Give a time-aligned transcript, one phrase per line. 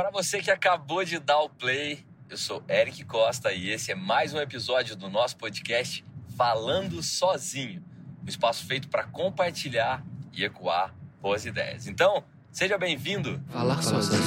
[0.00, 3.94] Para você que acabou de dar o play, eu sou Eric Costa e esse é
[3.94, 6.02] mais um episódio do nosso podcast
[6.38, 7.84] Falando Sozinho,
[8.24, 10.02] um espaço feito para compartilhar
[10.32, 11.86] e ecoar boas ideias.
[11.86, 13.42] Então, seja bem-vindo.
[13.50, 14.22] Falar sozinho.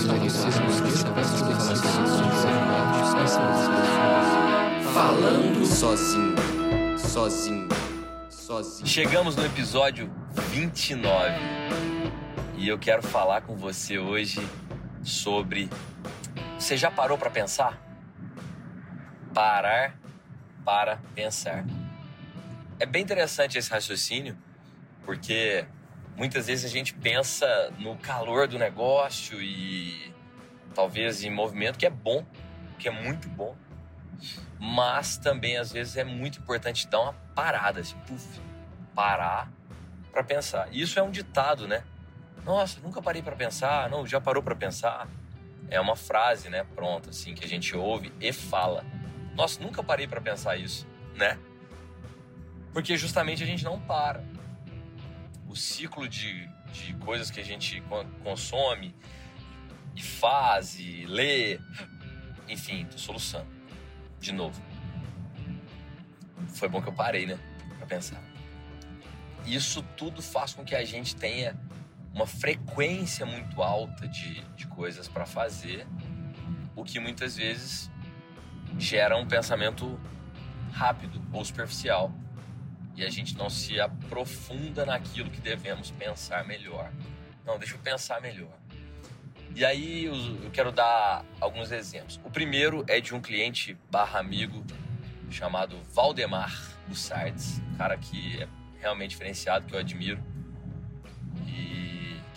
[4.93, 6.35] Falando sozinho,
[6.99, 7.67] sozinho,
[8.29, 8.87] sozinho.
[8.87, 10.13] Chegamos no episódio
[10.51, 11.33] 29
[12.57, 14.39] e eu quero falar com você hoje
[15.03, 15.69] sobre.
[16.57, 17.79] Você já parou para pensar?
[19.33, 19.95] Parar
[20.63, 21.65] para pensar.
[22.79, 24.37] É bem interessante esse raciocínio,
[25.05, 25.65] porque
[26.15, 30.13] muitas vezes a gente pensa no calor do negócio e
[30.73, 32.25] talvez em movimento, que é bom,
[32.79, 33.55] que é muito bom,
[34.59, 38.39] mas também às vezes é muito importante dar uma parada, assim, puf,
[38.95, 39.51] parar
[40.11, 40.67] para pensar.
[40.71, 41.83] Isso é um ditado, né?
[42.43, 43.89] Nossa, nunca parei para pensar.
[43.89, 45.07] Não, já parou para pensar?
[45.69, 46.63] É uma frase, né?
[46.75, 48.85] Pronta, assim, que a gente ouve e fala.
[49.35, 51.39] Nossa, nunca parei para pensar isso, né?
[52.73, 54.23] Porque justamente a gente não para.
[55.47, 57.81] O ciclo de, de coisas que a gente
[58.23, 58.93] consome
[59.95, 61.59] e faz e lê,
[62.49, 63.47] enfim, tô soluçando.
[64.19, 64.61] De novo.
[66.49, 67.39] Foi bom que eu parei, né?
[67.77, 68.21] Pra pensar.
[69.45, 71.53] Isso tudo faz com que a gente tenha
[72.13, 75.87] uma frequência muito alta de, de coisas para fazer,
[76.75, 77.91] o que muitas vezes
[78.77, 79.99] gera um pensamento
[80.71, 82.13] rápido ou superficial
[82.95, 86.91] e a gente não se aprofunda naquilo que devemos pensar melhor.
[87.45, 88.53] Não, deixa eu pensar melhor.
[89.55, 92.19] E aí eu quero dar alguns exemplos.
[92.23, 94.63] O primeiro é de um cliente barra amigo
[95.29, 96.53] chamado Valdemar
[96.87, 98.47] Bussardes, um cara que é
[98.79, 100.23] realmente diferenciado, que eu admiro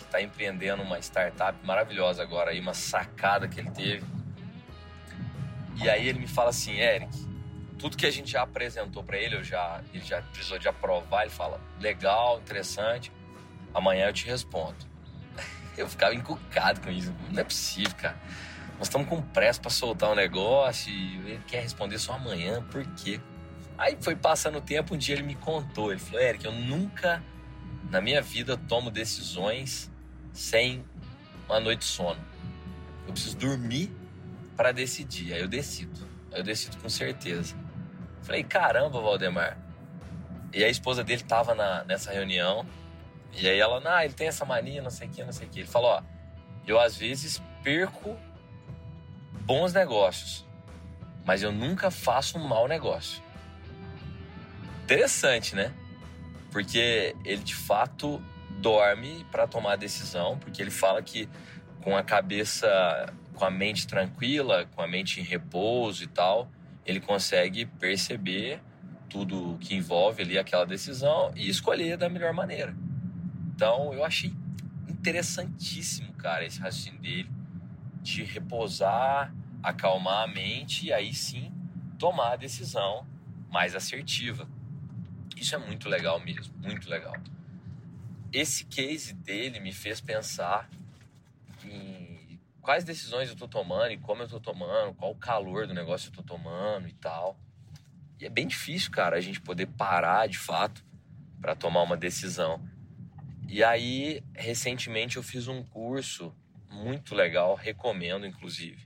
[0.07, 4.05] está empreendendo uma startup maravilhosa agora, aí, uma sacada que ele teve.
[5.75, 7.09] E aí ele me fala assim, Eric,
[7.77, 11.21] tudo que a gente já apresentou para ele, eu já, ele já precisou de aprovar,
[11.21, 13.11] ele fala, legal, interessante,
[13.73, 14.77] amanhã eu te respondo.
[15.77, 18.17] Eu ficava encucado com isso, não é possível, cara.
[18.79, 22.83] Nós estamos com pressa para soltar um negócio e ele quer responder só amanhã, por
[22.95, 23.21] quê?
[23.77, 27.21] Aí foi passando o tempo, um dia ele me contou, ele falou, Eric, eu nunca
[27.91, 29.91] na minha vida tomo decisões
[30.37, 30.85] sem
[31.49, 32.19] uma noite de sono.
[33.07, 33.91] Eu preciso dormir
[34.55, 35.33] para decidir.
[35.33, 35.99] Aí eu decido.
[36.31, 37.55] Aí eu decido com certeza.
[38.21, 39.57] Falei, caramba, Valdemar.
[40.53, 42.67] E a esposa dele tava na, nessa reunião.
[43.33, 45.49] E aí ela, ah, ele tem essa mania, não sei o que, não sei o
[45.49, 45.61] que.
[45.61, 46.03] Ele falou, ó,
[46.67, 48.15] eu às vezes perco
[49.41, 50.45] bons negócios,
[51.25, 53.23] mas eu nunca faço um mau negócio.
[54.83, 55.73] Interessante, né?
[56.51, 58.21] Porque ele de fato
[58.57, 61.29] dorme para tomar a decisão, porque ele fala que
[61.81, 66.49] com a cabeça, com a mente tranquila, com a mente em repouso e tal,
[66.85, 68.61] ele consegue perceber
[69.09, 72.75] tudo que envolve ali aquela decisão e escolher da melhor maneira.
[73.55, 74.33] Então eu achei
[74.87, 77.29] interessantíssimo, cara, esse raciocínio dele
[78.01, 81.51] de repousar, acalmar a mente e aí sim
[81.97, 83.05] tomar a decisão
[83.49, 84.47] mais assertiva.
[85.35, 87.13] Isso é muito legal mesmo, muito legal
[88.31, 90.69] esse case dele me fez pensar
[91.63, 95.73] em quais decisões eu tô tomando e como eu tô tomando, qual o calor do
[95.73, 97.39] negócio eu tô tomando e tal.
[98.19, 100.83] E é bem difícil, cara, a gente poder parar de fato
[101.39, 102.61] para tomar uma decisão.
[103.47, 106.35] E aí, recentemente eu fiz um curso
[106.69, 108.85] muito legal, recomendo inclusive,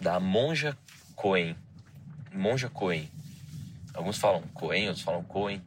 [0.00, 0.76] da Monja
[1.14, 1.56] Coen.
[2.32, 3.08] Monja Coen.
[3.94, 5.62] Alguns falam Coen, outros falam Coen.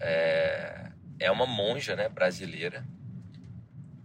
[0.00, 0.83] É,
[1.18, 2.84] é uma monja né, brasileira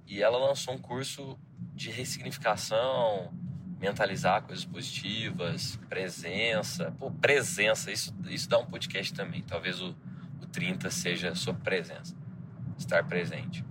[0.10, 1.38] e ela lançou um curso
[1.76, 3.32] de ressignificação,
[3.80, 6.92] mentalizar coisas positivas, presença.
[6.98, 9.44] Pô, presença, isso, isso dá um podcast também.
[9.44, 9.96] Talvez o,
[10.42, 12.16] o 30 seja sobre presença,
[12.78, 13.64] estar presente.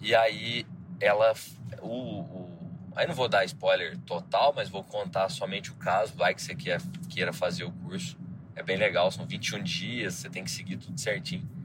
[0.00, 0.64] E aí
[1.00, 1.34] ela.
[1.82, 6.14] O, o, aí não vou dar spoiler total, mas vou contar somente o caso.
[6.14, 8.16] Vai que você quer, queira fazer o curso.
[8.54, 11.59] É bem legal, são 21 dias, você tem que seguir tudo certinho.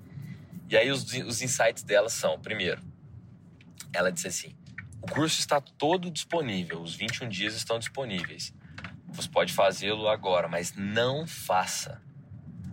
[0.69, 2.81] E aí os, os insights dela são, primeiro,
[3.94, 4.56] ela disse assim:
[5.01, 8.51] o curso está todo disponível, os 21 dias estão disponíveis.
[9.07, 12.01] Você pode fazê-lo agora, mas não faça.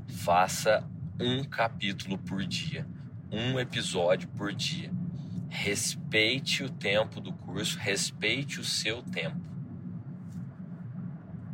[0.09, 0.89] Faça
[1.21, 2.87] um capítulo por dia,
[3.31, 4.91] um episódio por dia.
[5.51, 9.41] Respeite o tempo do curso, respeite o seu tempo.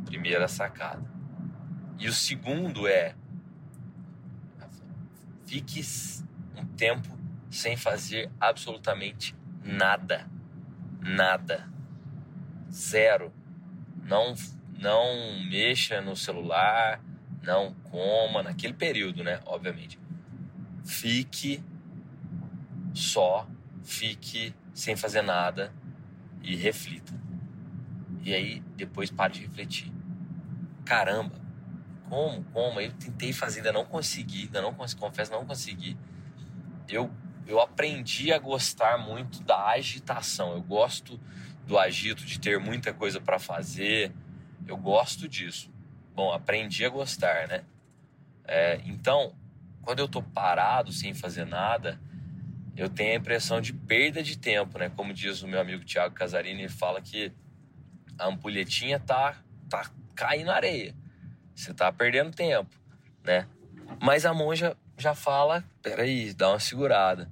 [0.05, 1.11] Primeira sacada.
[1.99, 3.15] E o segundo é
[5.45, 5.83] fique
[6.79, 7.19] tempo
[7.51, 10.25] sem fazer absolutamente nada.
[11.01, 11.69] nada.
[12.71, 13.33] Zero.
[14.05, 14.33] Não,
[14.79, 17.03] não mexa no celular,
[17.43, 19.41] não coma, naquele período, né?
[19.45, 19.99] Obviamente.
[20.85, 21.61] Fique
[22.93, 23.47] só,
[23.83, 25.73] fique sem fazer nada
[26.41, 27.13] e reflita.
[28.23, 29.91] E aí depois pare de refletir.
[30.85, 31.35] Caramba,
[32.09, 32.79] como, como?
[32.79, 35.97] Eu tentei fazer, ainda não consegui, ainda não confesso, não consegui.
[36.89, 37.11] Eu,
[37.47, 40.53] eu aprendi a gostar muito da agitação.
[40.53, 41.19] Eu gosto
[41.65, 44.11] do agito, de ter muita coisa para fazer.
[44.67, 45.71] Eu gosto disso.
[46.15, 47.63] Bom, aprendi a gostar, né?
[48.43, 49.35] É, então,
[49.81, 51.99] quando eu tô parado, sem fazer nada,
[52.75, 54.89] eu tenho a impressão de perda de tempo, né?
[54.89, 57.31] Como diz o meu amigo Tiago Casarini, ele fala que
[58.17, 59.35] a ampulhetinha tá,
[59.69, 60.95] tá caindo na areia.
[61.53, 62.75] Você tá perdendo tempo,
[63.23, 63.47] né?
[64.01, 67.31] Mas a monja já fala, peraí, dá uma segurada.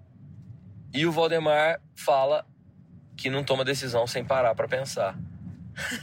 [0.94, 2.46] E o Valdemar fala
[3.16, 5.18] que não toma decisão sem parar para pensar.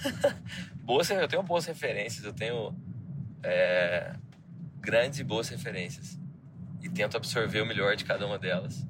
[0.83, 2.75] boas, eu tenho boas referências, eu tenho
[3.43, 4.15] é,
[4.81, 6.19] grandes e boas referências.
[6.83, 8.87] E tento absorver o melhor de cada uma delas.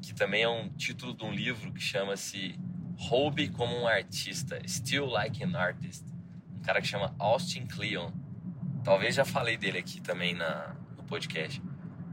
[0.00, 2.58] Que também é um título de um livro que chama-se
[2.98, 6.04] Roube como um Artista, Still Like an Artist.
[6.58, 8.10] Um cara que chama Austin Kleon.
[8.82, 11.62] Talvez já falei dele aqui também na, no podcast.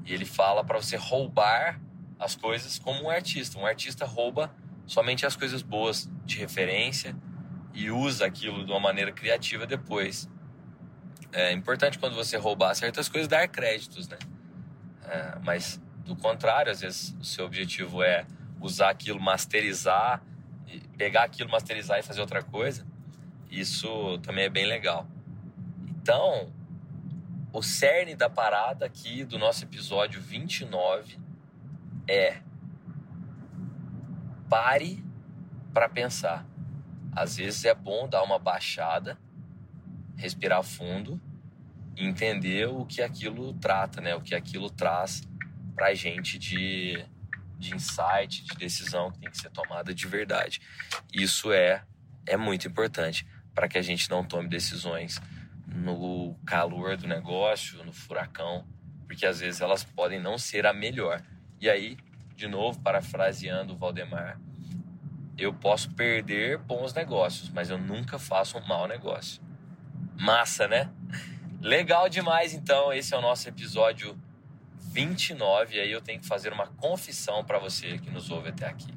[0.10, 1.80] E ele fala para você roubar
[2.18, 3.60] as coisas como um artista.
[3.60, 4.52] Um artista rouba
[4.88, 7.16] somente as coisas boas de referência
[7.76, 10.28] e usa aquilo de uma maneira criativa depois.
[11.32, 14.18] É importante quando você roubar certas coisas dar créditos, né?
[15.04, 18.26] É, mas do contrário, às vezes o seu objetivo é
[18.60, 20.24] usar aquilo, masterizar,
[20.98, 22.84] pegar aquilo, masterizar e fazer outra coisa.
[23.52, 25.06] Isso também é bem legal.
[25.88, 26.52] Então,
[27.52, 31.20] o cerne da parada aqui do nosso episódio 29
[32.08, 32.42] é
[34.48, 35.04] pare
[35.74, 36.46] para pensar.
[37.12, 39.18] Às vezes é bom dar uma baixada,
[40.16, 41.20] respirar fundo
[41.96, 44.16] e entender o que aquilo trata, né?
[44.16, 45.24] O que aquilo traz
[45.76, 47.04] pra gente de,
[47.58, 50.62] de insight, de decisão que tem que ser tomada de verdade.
[51.12, 51.84] Isso é,
[52.28, 53.26] é muito importante
[53.56, 55.20] para que a gente não tome decisões
[55.74, 58.66] no calor do negócio, no furacão,
[59.08, 61.22] porque às vezes elas podem não ser a melhor.
[61.60, 61.98] E aí,
[62.36, 64.40] de novo, parafraseando o Valdemar,
[65.38, 69.42] eu posso perder bons negócios, mas eu nunca faço um mau negócio.
[70.18, 70.92] Massa, né?
[71.62, 72.92] Legal demais, então.
[72.92, 74.20] Esse é o nosso episódio
[74.92, 75.76] 29.
[75.76, 78.94] E aí eu tenho que fazer uma confissão para você que nos ouve até aqui.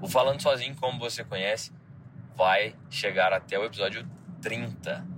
[0.00, 1.72] O Falando Sozinho, como você conhece,
[2.36, 4.08] vai chegar até o episódio
[4.42, 5.15] 30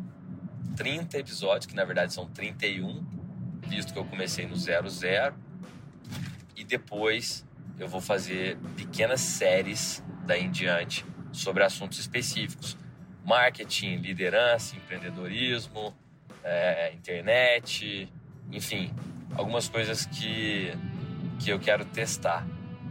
[0.78, 3.04] 30 episódios, que na verdade são 31,
[3.66, 5.34] visto que eu comecei no 00.
[6.54, 7.44] E depois
[7.80, 12.78] eu vou fazer pequenas séries daí em diante sobre assuntos específicos:
[13.24, 15.96] marketing, liderança, empreendedorismo,
[16.44, 18.08] é, internet,
[18.52, 18.94] enfim,
[19.34, 20.72] algumas coisas que,
[21.40, 22.46] que eu quero testar.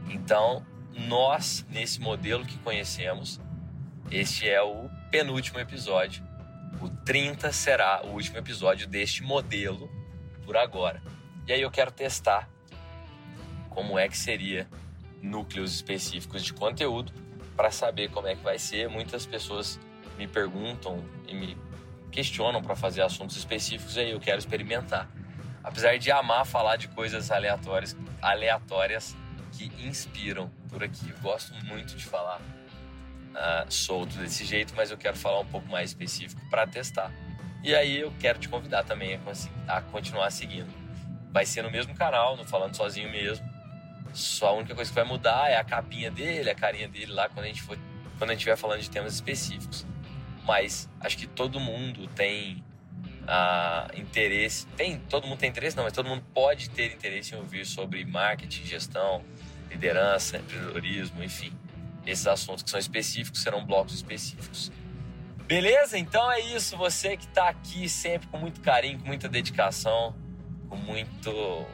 [0.10, 0.66] Então,
[1.08, 3.40] nós, nesse modelo que conhecemos,
[4.12, 6.27] este é o penúltimo episódio
[6.82, 9.90] o 30 será o último episódio deste modelo
[10.46, 11.02] por agora.
[11.48, 12.50] E aí eu quero testar
[13.70, 14.68] como é que seria
[15.22, 17.14] núcleos específicos de conteúdo
[17.56, 18.90] para saber como é que vai ser.
[18.90, 19.80] Muitas pessoas
[20.18, 21.58] me perguntam e me
[22.12, 25.10] questionam para fazer assuntos específicos e aí eu quero experimentar.
[25.64, 29.16] Apesar de amar falar de coisas aleatórias, aleatórias
[29.52, 31.10] que inspiram por aqui.
[31.10, 32.42] Eu gosto muito de falar
[33.38, 37.12] uh, solto desse jeito, mas eu quero falar um pouco mais específico para testar.
[37.64, 39.16] E aí eu quero te convidar também
[39.68, 40.70] a, a, continuar seguindo.
[41.32, 43.48] Vai ser no mesmo canal, no Falando Sozinho mesmo.
[44.14, 47.30] Só a única coisa que vai mudar é a capinha dele, a carinha dele lá
[47.30, 47.78] quando a gente for,
[48.18, 49.86] quando a gente estiver falando de temas específicos.
[50.46, 52.64] Mas acho que todo mundo tem
[53.24, 57.38] uh, interesse, tem, todo mundo tem interesse não, mas todo mundo pode ter interesse em
[57.38, 59.24] ouvir sobre marketing, gestão,
[59.70, 61.52] liderança, empreendedorismo, enfim
[62.08, 64.72] esses assuntos que são específicos serão blocos específicos.
[65.46, 65.98] Beleza?
[65.98, 66.78] Então é isso.
[66.78, 70.16] Você que está aqui sempre com muito carinho, com muita dedicação,
[70.70, 71.66] com muito,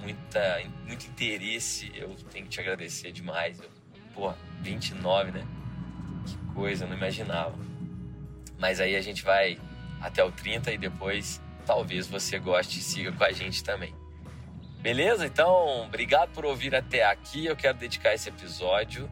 [0.00, 3.60] muita, muito interesse, eu tenho que te agradecer demais.
[3.60, 3.70] Eu,
[4.14, 5.46] pô, 29, né?
[6.26, 7.54] Que coisa, eu não imaginava.
[8.58, 9.58] Mas aí a gente vai
[10.00, 13.94] até o 30 e depois talvez você goste e siga com a gente também.
[14.80, 15.26] Beleza?
[15.26, 17.44] Então, obrigado por ouvir até aqui.
[17.44, 19.08] Eu quero dedicar esse episódio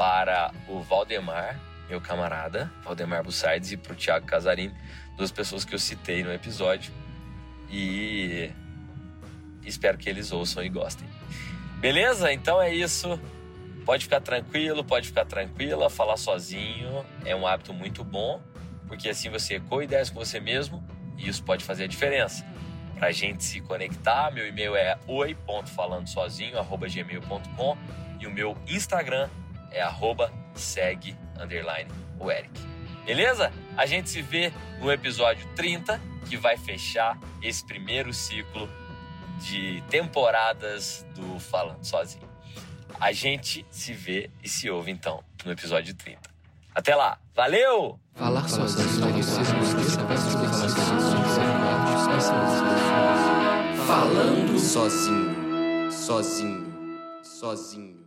[0.00, 4.74] para o Valdemar, meu camarada, Valdemar Bussardes, e para o Thiago Casarini,
[5.14, 6.90] duas pessoas que eu citei no episódio.
[7.70, 8.50] E
[9.62, 11.06] espero que eles ouçam e gostem.
[11.80, 12.32] Beleza?
[12.32, 13.20] Então é isso.
[13.84, 15.90] Pode ficar tranquilo, pode ficar tranquila.
[15.90, 18.40] Falar sozinho é um hábito muito bom,
[18.88, 20.82] porque assim você ecoa ideias com você mesmo
[21.18, 22.42] e isso pode fazer a diferença.
[22.98, 27.76] Para a gente se conectar, meu e-mail é oi.falandosozinho@gmail.com
[28.18, 29.28] e o meu Instagram
[29.70, 32.50] é arroba segue underline o Eric.
[33.04, 33.52] Beleza?
[33.76, 38.68] A gente se vê no episódio 30, que vai fechar esse primeiro ciclo
[39.38, 42.28] de temporadas do Falando Sozinho.
[43.00, 46.20] A gente se vê e se ouve então no episódio 30.
[46.74, 47.18] Até lá.
[47.34, 47.98] Valeu!
[48.14, 48.88] Falar sozinho.
[53.86, 55.90] Falando sozinho.
[55.90, 57.00] Sozinho.
[57.22, 57.99] Sozinho.